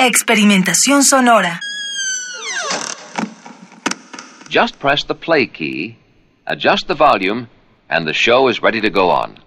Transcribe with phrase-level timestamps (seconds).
[0.00, 1.58] Experimentación sonora.
[4.48, 5.96] Just press the play key,
[6.46, 7.48] adjust the volume,
[7.90, 9.40] and the show is ready to go on.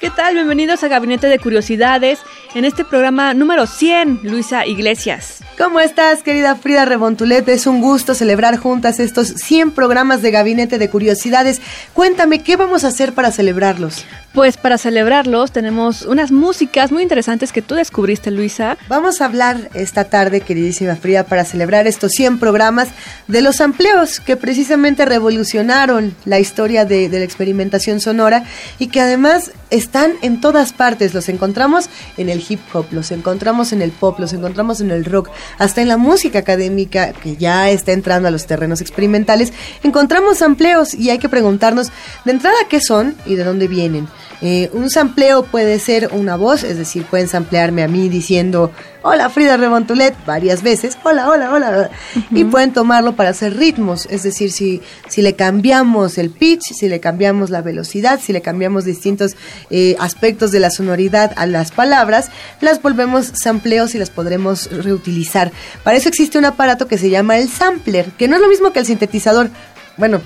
[0.00, 0.34] ¿Qué tal?
[0.34, 2.22] Bienvenidos a Gabinete de Curiosidades
[2.56, 5.44] en este programa número 100, Luisa Iglesias.
[5.60, 7.46] ¿Cómo estás, querida Frida Rebontulet?
[7.50, 11.60] Es un gusto celebrar juntas estos 100 programas de Gabinete de Curiosidades.
[11.92, 14.06] Cuéntame, ¿qué vamos a hacer para celebrarlos?
[14.32, 18.78] Pues para celebrarlos tenemos unas músicas muy interesantes que tú descubriste, Luisa.
[18.88, 22.88] Vamos a hablar esta tarde, queridísima Frida, para celebrar estos 100 programas
[23.28, 28.44] de los amplios que precisamente revolucionaron la historia de, de la experimentación sonora
[28.78, 31.12] y que además están en todas partes.
[31.12, 35.04] Los encontramos en el hip hop, los encontramos en el pop, los encontramos en el
[35.04, 39.52] rock, hasta en la música académica que ya está entrando a los terrenos experimentales.
[39.82, 41.88] Encontramos amplios y hay que preguntarnos
[42.24, 44.08] de entrada qué son y de dónde vienen.
[44.42, 49.30] Eh, un sampleo puede ser una voz, es decir, pueden samplearme a mí diciendo hola
[49.30, 51.90] Frida Rebontulet varias veces, hola, hola, hola,
[52.30, 56.88] y pueden tomarlo para hacer ritmos, es decir, si, si le cambiamos el pitch, si
[56.88, 59.36] le cambiamos la velocidad, si le cambiamos distintos
[59.70, 62.30] eh, aspectos de la sonoridad a las palabras,
[62.60, 65.52] las volvemos sampleos y las podremos reutilizar.
[65.82, 68.72] Para eso existe un aparato que se llama el sampler, que no es lo mismo
[68.72, 69.50] que el sintetizador.
[69.96, 70.20] Bueno,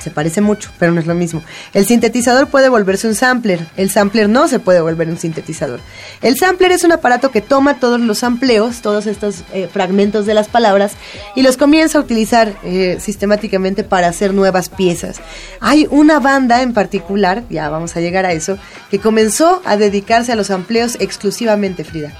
[0.00, 1.42] se parece mucho, pero no es lo mismo.
[1.74, 5.80] El sintetizador puede volverse un sampler, el sampler no se puede volver un sintetizador.
[6.22, 10.34] El sampler es un aparato que toma todos los sampleos, todos estos eh, fragmentos de
[10.34, 10.92] las palabras,
[11.36, 15.20] y los comienza a utilizar eh, sistemáticamente para hacer nuevas piezas.
[15.60, 18.58] Hay una banda en particular, ya vamos a llegar a eso,
[18.90, 22.12] que comenzó a dedicarse a los sampleos exclusivamente, Frida.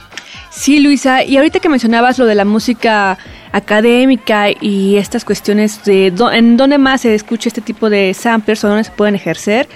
[0.50, 3.18] Sí, Luisa, y ahorita que mencionabas lo de la música
[3.52, 8.68] académica y estas cuestiones de en dónde más se escucha este tipo de samplers o
[8.68, 9.68] dónde se pueden ejercer,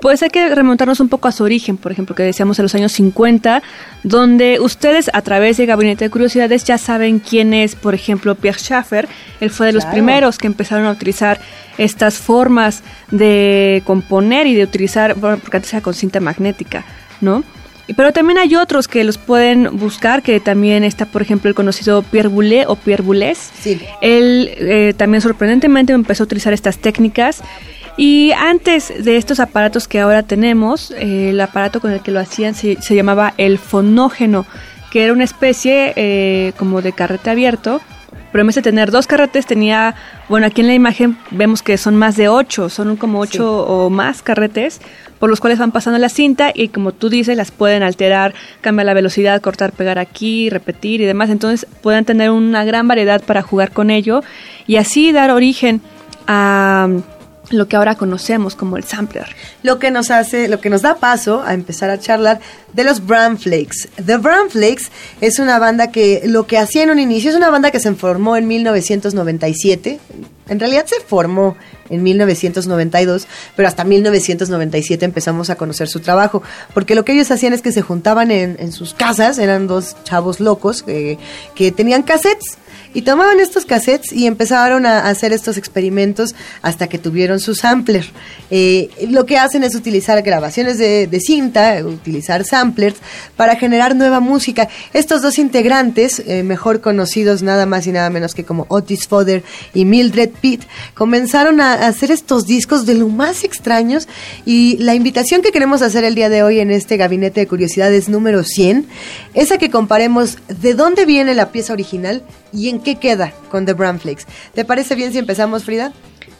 [0.00, 2.74] pues hay que remontarnos un poco a su origen, por ejemplo, que decíamos en los
[2.74, 3.62] años 50,
[4.02, 8.58] donde ustedes a través de Gabinete de Curiosidades ya saben quién es, por ejemplo, Pierre
[8.58, 9.08] Schaeffer.
[9.40, 11.38] Él fue de los primeros que empezaron a utilizar
[11.76, 16.84] estas formas de componer y de utilizar, bueno, porque antes era con cinta magnética,
[17.20, 17.44] ¿no?
[17.96, 22.02] Pero también hay otros que los pueden buscar, que también está, por ejemplo, el conocido
[22.02, 23.38] Pierre Boulez o Pierre Boulez.
[23.60, 23.80] Sí.
[24.00, 27.42] Él eh, también sorprendentemente empezó a utilizar estas técnicas.
[27.96, 32.20] Y antes de estos aparatos que ahora tenemos, eh, el aparato con el que lo
[32.20, 34.46] hacían se, se llamaba el fonógeno,
[34.90, 37.80] que era una especie eh, como de carrete abierto.
[38.32, 39.96] Pero en vez de tener dos carretes, tenía,
[40.28, 43.90] bueno, aquí en la imagen vemos que son más de ocho, son como ocho o
[43.90, 44.80] más carretes,
[45.20, 48.86] por los cuales van pasando la cinta y como tú dices, las pueden alterar, cambiar
[48.86, 51.30] la velocidad, cortar, pegar aquí, repetir y demás.
[51.30, 54.22] Entonces pueden tener una gran variedad para jugar con ello
[54.66, 55.82] y así dar origen
[56.26, 56.88] a
[57.50, 59.34] lo que ahora conocemos como el sampler.
[59.62, 62.40] lo que nos hace, lo que nos da paso a empezar a charlar
[62.72, 63.88] de los Bram Flakes.
[64.04, 64.84] The Bram Flakes
[65.20, 67.92] es una banda que lo que hacía en un inicio es una banda que se
[67.94, 70.00] formó en 1997.
[70.48, 71.56] En realidad se formó
[71.90, 76.42] en 1992, pero hasta 1997 empezamos a conocer su trabajo,
[76.74, 80.40] porque lo que ellos hacían es que se juntaban en, sus casas, eran dos chavos
[80.40, 81.18] locos que,
[81.54, 82.58] que tenían cassettes
[82.94, 88.06] y tomaban estos cassettes y empezaron a hacer estos experimentos hasta que tuvieron su sampler.
[88.50, 92.96] Eh, lo que hacen es utilizar grabaciones de, cinta, utilizar samplers
[93.36, 94.68] para generar nueva música.
[94.92, 99.42] Estos dos integrantes, eh, mejor conocidos nada más y nada menos que como Otis Fodder
[99.74, 100.62] y Mildred Pitt,
[100.94, 104.08] comenzaron a hacer estos discos de lo más extraños
[104.44, 108.08] y la invitación que queremos hacer el día de hoy en este gabinete de curiosidades
[108.08, 108.86] número 100
[109.34, 112.22] es a que comparemos de dónde viene la pieza original
[112.52, 114.24] y en qué queda con The Bram Flakes.
[114.54, 115.92] ¿Te parece bien si empezamos, Frida?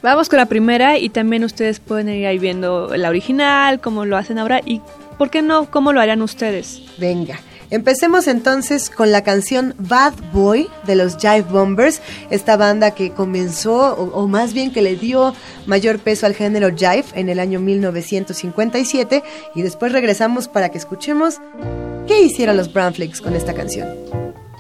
[0.03, 4.17] Vamos con la primera y también ustedes pueden ir ahí viendo la original, cómo lo
[4.17, 4.81] hacen ahora y,
[5.19, 6.83] ¿por qué no, cómo lo harían ustedes?
[6.99, 7.39] Venga.
[7.71, 13.95] Empecemos entonces con la canción Bad Boy de los Jive Bombers, esta banda que comenzó,
[13.95, 15.35] o, o, más bien que le dio
[15.67, 19.23] mayor peso al género jive en el año 1957,
[19.55, 21.41] y después regresamos para que escuchemos
[22.09, 23.89] qué hicieron los Brown Flakes con esta canción.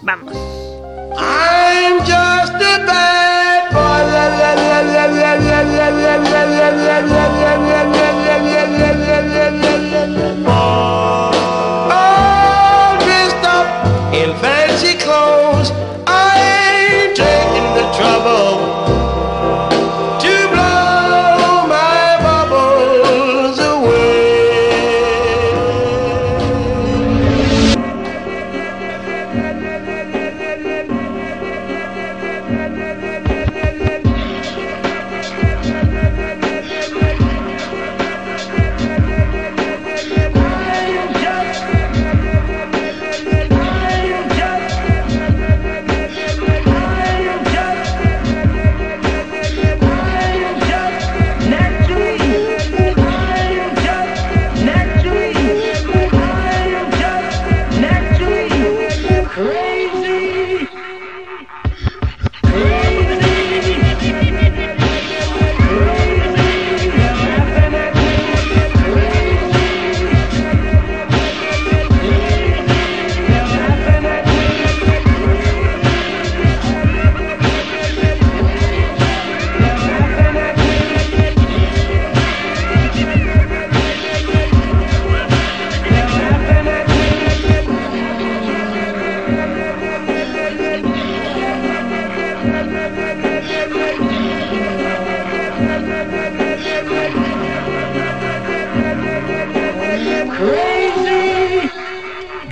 [0.02, 0.69] Vamos.
[1.16, 4.00] I'm just a bad boy.
[4.14, 4.54] La, la,
[6.22, 6.49] la,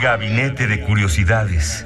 [0.00, 1.84] gabinete de curiosidades.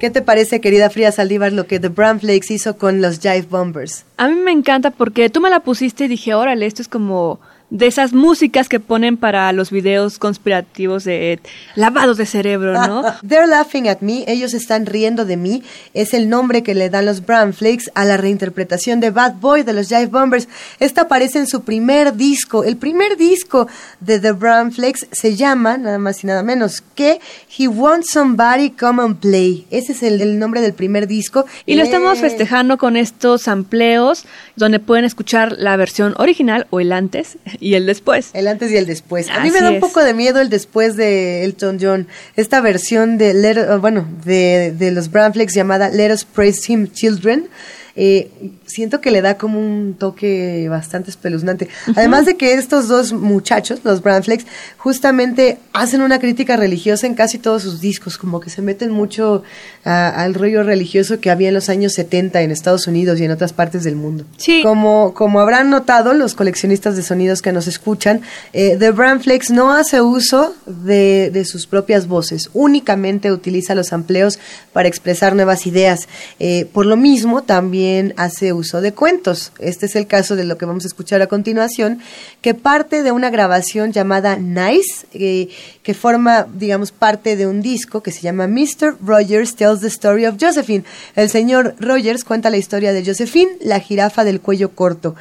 [0.00, 3.46] ¿Qué te parece, querida Frida Saldívar, lo que The Brown Flakes hizo con los Jive
[3.50, 4.04] Bombers?
[4.16, 7.40] A mí me encanta porque tú me la pusiste y dije, órale, esto es como
[7.70, 11.38] de esas músicas que ponen para los videos conspirativos de
[11.74, 13.02] lavados de cerebro, ¿no?
[13.28, 15.62] They're laughing at me, ellos están riendo de mí,
[15.92, 19.62] es el nombre que le dan los Brown Flakes a la reinterpretación de Bad Boy
[19.64, 20.48] de los Jive Bombers.
[20.80, 22.64] Esta aparece en su primer disco.
[22.64, 23.68] El primer disco
[24.00, 27.20] de The Brown Flakes se llama, nada más y nada menos, que
[27.56, 29.66] He Wants Somebody Come and Play.
[29.70, 31.44] Ese es el, el nombre del primer disco.
[31.66, 34.24] Y lo estamos Eh, festejando con estos sampleos
[34.56, 38.30] donde pueden escuchar la versión original o el antes y el después.
[38.32, 39.28] El antes y el después.
[39.28, 39.80] A mí Así me da un es.
[39.80, 42.06] poco de miedo el después de Elton John.
[42.36, 47.48] Esta versión de, Let- bueno, de, de los Flakes llamada Let Us Praise Him Children.
[47.96, 48.30] eh,
[48.68, 51.68] siento que le da como un toque bastante espeluznante.
[51.96, 57.38] Además de que estos dos muchachos, los Flakes, justamente hacen una crítica religiosa en casi
[57.38, 59.42] todos sus discos, como que se meten mucho
[59.84, 63.30] ah, al rollo religioso que había en los años 70 en Estados Unidos y en
[63.30, 64.24] otras partes del mundo.
[64.36, 64.62] Sí.
[64.62, 68.20] Como, como habrán notado los coleccionistas de sonidos que nos escuchan,
[68.52, 73.92] eh, The Brand Flex no hace uso de, de sus propias voces, únicamente utiliza los
[73.92, 74.38] amplios
[74.72, 76.08] para expresar nuevas ideas.
[76.38, 79.52] Eh, por lo mismo, también hace uso de cuentos.
[79.58, 82.00] Este es el caso de lo que vamos a escuchar a continuación,
[82.40, 85.48] que parte de una grabación llamada Nice, eh,
[85.82, 88.96] que forma, digamos, parte de un disco que se llama Mr.
[89.04, 90.84] Rogers Tells the Story of Josephine.
[91.16, 95.14] El señor Rogers cuenta la historia de Josephine, la jirafa del cuello corto.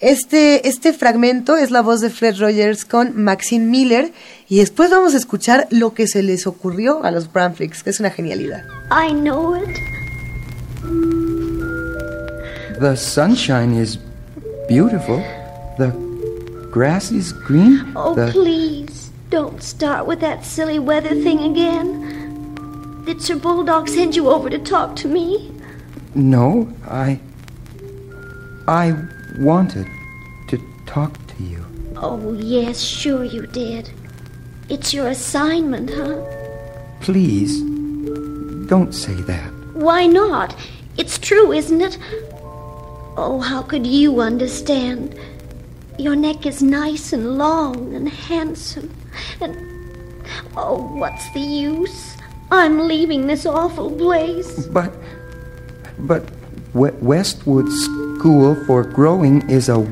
[0.00, 4.12] Este, este fragmento es la voz de Fred Rogers con Maxine Miller
[4.48, 8.00] y después vamos a escuchar lo que se les ocurrió a los Bramflicks, que es
[8.00, 8.64] una genialidad.
[8.90, 11.39] I know it.
[12.80, 13.98] The sunshine is
[14.66, 15.18] beautiful.
[15.76, 15.90] The
[16.72, 17.92] grass is green.
[17.94, 23.04] Oh, the please, don't start with that silly weather thing again.
[23.04, 25.52] Did Sir Bulldog send you over to talk to me?
[26.14, 27.20] No, I
[28.66, 28.96] I
[29.38, 29.86] wanted
[30.48, 31.62] to talk to you.
[31.96, 33.90] Oh, yes, sure you did.
[34.70, 36.24] It's your assignment, huh?
[37.02, 37.60] Please
[38.70, 39.52] don't say that.
[39.74, 40.56] Why not?
[40.96, 41.98] It's true, isn't it?
[43.22, 45.14] Oh, how could you understand?
[45.98, 48.88] Your neck is nice and long and handsome.
[49.42, 49.54] And.
[50.56, 52.16] Oh, what's the use?
[52.50, 54.64] I'm leaving this awful place.
[54.68, 54.94] But
[55.98, 56.24] but
[56.72, 59.86] we- Westwood School for Growing is a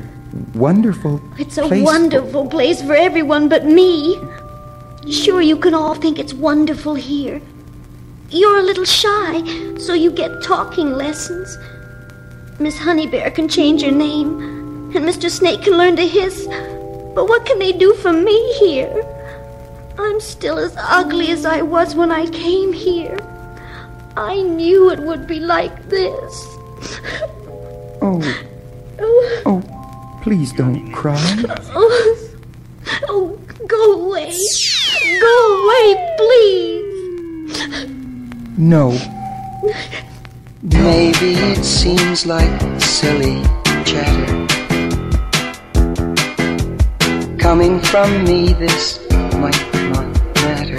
[0.55, 1.85] wonderful It's a place.
[1.85, 4.17] wonderful place for everyone but me.
[5.07, 7.39] Sure, you can all think it's wonderful here.
[8.31, 9.43] You're a little shy,
[9.77, 11.57] so you get talking lessons.
[12.59, 14.39] Miss Honeybear can change her name,
[14.95, 15.29] and Mr.
[15.29, 16.45] Snake can learn to hiss.
[17.15, 18.91] But what can they do for me here?
[19.97, 23.17] I'm still as ugly as I was when I came here.
[24.17, 26.45] I knew it would be like this.
[28.01, 28.21] Oh,
[29.01, 31.17] Oh, oh, please don't cry.
[31.73, 32.29] oh,
[33.07, 33.37] oh,
[33.67, 34.35] go away.
[35.21, 37.87] Go away, please.
[38.57, 38.91] No.
[40.61, 42.51] Maybe it seems like
[42.81, 43.41] silly
[43.85, 44.45] chatter.
[47.37, 48.99] Coming from me, this
[49.39, 49.55] might
[49.93, 50.77] not matter.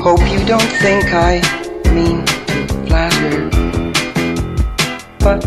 [0.00, 1.42] Hope you don't think I
[1.92, 3.50] mean to flatter.
[5.18, 5.44] But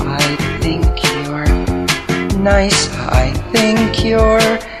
[0.00, 2.88] I think you're nice.
[2.96, 4.71] I think you're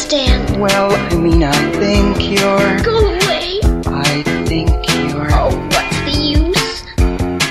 [0.00, 0.60] understand?
[0.60, 2.82] Well, I mean, I think you're.
[2.82, 3.60] Go away.
[3.86, 4.70] I think
[5.10, 5.28] you're.
[5.32, 6.84] Oh, what's the use?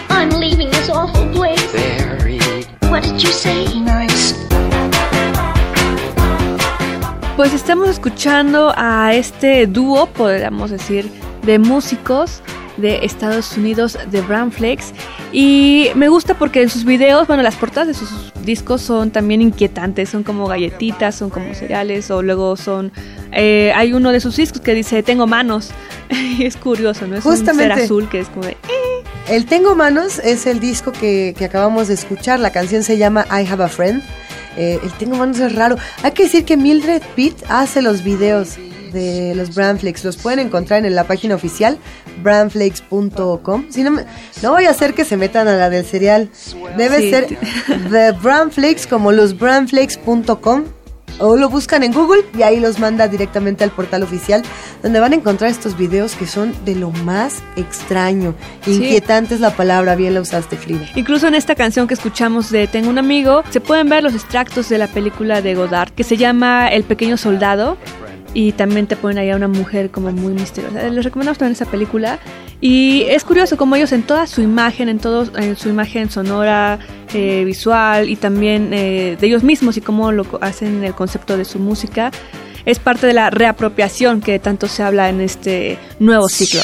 [0.09, 1.61] I'm leaving this awful place.
[1.71, 2.39] Very
[2.89, 3.65] What did you say?
[3.79, 4.33] nice.
[7.35, 11.09] Pues estamos escuchando a este dúo, podríamos decir,
[11.43, 12.41] de músicos
[12.79, 14.85] de Estados Unidos, de Brown Flakes.
[15.31, 18.09] Y me gusta porque en sus videos, bueno, las portadas de sus
[18.43, 22.91] discos son también inquietantes, son como galletitas, son como cereales, o luego son...
[23.31, 25.69] eh, hay uno de sus discos que dice, tengo manos.
[26.09, 27.15] y es curioso, ¿no?
[27.17, 28.57] Es un ser azul que es como de...
[29.29, 32.39] El Tengo Manos es el disco que, que acabamos de escuchar.
[32.39, 34.01] La canción se llama I Have a Friend.
[34.57, 35.77] Eh, el Tengo Manos es raro.
[36.01, 38.57] Hay que decir que Mildred Pitt hace los videos
[38.91, 40.01] de los Bramflakes.
[40.03, 41.77] Los pueden encontrar en la página oficial
[42.23, 43.65] bramflakes.com.
[43.69, 44.05] Si no, me-
[44.41, 46.29] no voy a hacer que se metan a la del cereal.
[46.77, 47.09] Debe Sí.
[47.09, 47.27] ser
[47.89, 50.63] The Bramflakes como los bramflakes.com
[51.21, 54.41] o lo buscan en Google y ahí los manda directamente al portal oficial
[54.81, 58.35] donde van a encontrar estos videos que son de lo más extraño.
[58.65, 60.85] Inquietante es la palabra, bien la usaste Frida.
[60.95, 64.69] Incluso en esta canción que escuchamos de Tengo un amigo, se pueden ver los extractos
[64.69, 67.75] de la película de Godard que se llama El pequeño soldado
[68.33, 70.89] y también te ponen ahí a una mujer como muy misteriosa.
[70.89, 72.19] Les recomendamos también esa película
[72.61, 76.79] y es curioso como ellos en toda su imagen, en todo en su imagen sonora,
[77.13, 81.45] eh, visual y también eh, de ellos mismos y cómo lo hacen el concepto de
[81.45, 82.11] su música
[82.65, 86.61] es parte de la reapropiación que tanto se habla en este nuevo ciclo.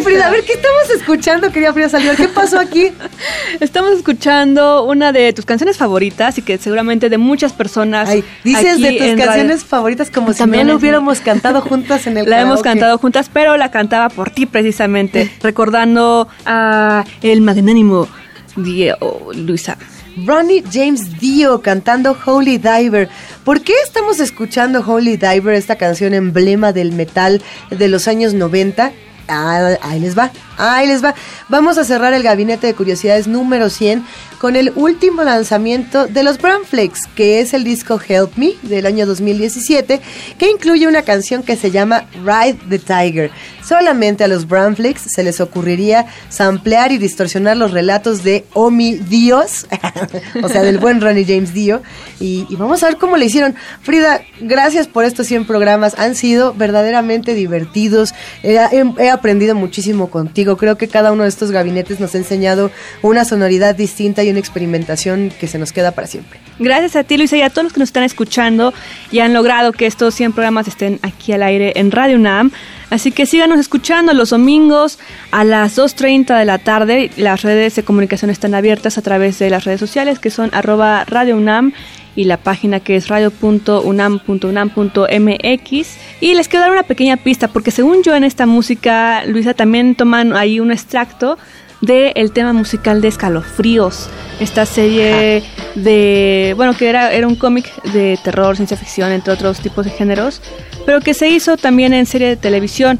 [0.00, 2.16] Ay, Frida, a ver, ¿qué estamos escuchando, querida Frida Salió?
[2.16, 2.90] ¿Qué pasó aquí?
[3.60, 8.08] Estamos escuchando una de tus canciones favoritas y que seguramente de muchas personas.
[8.08, 11.60] Ay, dices aquí de tus canciones radio- favoritas como si También no lo hubiéramos cantado
[11.70, 17.04] juntas en el La hemos cantado juntas, pero la cantaba por ti precisamente, recordando a
[17.20, 18.08] el magnánimo
[18.56, 19.76] Diego Luisa.
[20.24, 23.08] Ronnie James Dio cantando Holy Diver.
[23.44, 28.92] ¿Por qué estamos escuchando Holy Diver, esta canción emblema del metal de los años 90?
[29.28, 31.14] Ah, ahí les va, ahí les va.
[31.48, 34.04] Vamos a cerrar el gabinete de curiosidades número 100
[34.40, 39.04] con el último lanzamiento de los Flakes, que es el disco Help Me del año
[39.04, 40.00] 2017,
[40.38, 43.30] que incluye una canción que se llama Ride the Tiger.
[43.62, 49.66] Solamente a los Flakes se les ocurriría samplear y distorsionar los relatos de Omi Dios,
[50.42, 51.82] o sea, del buen Ronnie James Dio,
[52.18, 53.54] y, vamos a ver cómo le hicieron.
[53.82, 60.10] Frida, gracias por estos 100 programas, han sido verdaderamente divertidos, he, he- he aprendido muchísimo
[60.10, 62.70] contigo, creo que cada uno de estos gabinetes nos ha enseñado
[63.02, 66.40] una sonoridad distinta y una experimentación que se nos queda para siempre.
[66.58, 68.72] Gracias a ti, Luisa, y a todos los que nos están escuchando
[69.10, 72.52] y han logrado que estos 100 programas estén aquí al aire en Radio UNAM.
[72.90, 74.98] Así que síganos escuchando los domingos
[75.30, 77.10] a las 2.30 de la tarde.
[77.16, 81.04] Las redes de comunicación están abiertas a través de las redes sociales que son arroba
[81.04, 81.72] Radio UNAM
[82.16, 85.98] y la página que es radio.unam.unam.mx.
[86.20, 89.94] Y les quiero dar una pequeña pista porque según yo en esta música, Luisa, también
[89.94, 91.38] toman ahí un extracto
[91.80, 94.08] del tema musical de Escalofríos,
[94.38, 95.42] esta serie
[95.74, 99.90] de, bueno, que era, era un cómic de terror, ciencia ficción, entre otros tipos de
[99.90, 100.40] géneros,
[100.86, 102.98] pero que se hizo también en serie de televisión.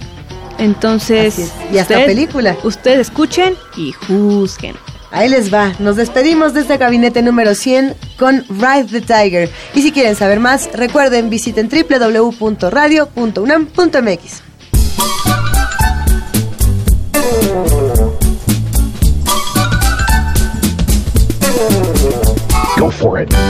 [0.59, 1.53] Entonces.
[1.73, 2.57] Y hasta película.
[2.65, 4.75] Ustedes escuchen y juzguen.
[5.13, 9.51] Ahí les va, nos despedimos de este gabinete número 100 con Ride the Tiger.
[9.75, 14.50] Y si quieren saber más, recuerden visiten www.radio.unam.mx.
[23.01, 23.50] for it.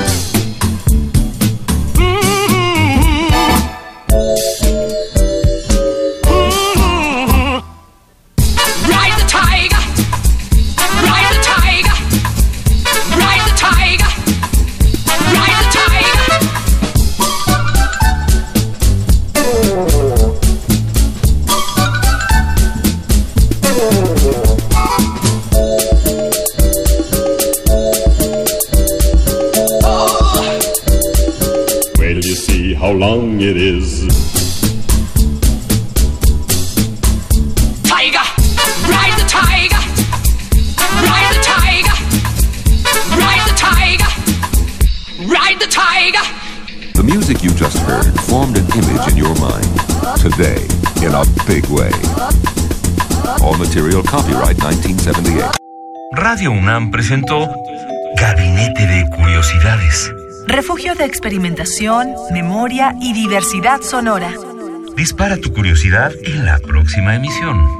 [45.50, 46.22] Ride the tiger.
[46.94, 49.66] The music you just heard formed an image in your mind
[50.20, 50.62] today
[51.04, 51.90] in a big way.
[53.42, 55.56] All material copyright 1978.
[56.12, 57.48] Radio UNAM presentó
[58.16, 60.12] Gabinete de Curiosidades.
[60.46, 64.32] Refugio de experimentación, memoria y diversidad sonora.
[64.94, 67.79] Dispara tu curiosidad en la próxima emisión.